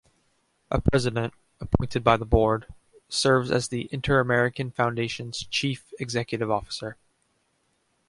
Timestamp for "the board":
2.17-2.65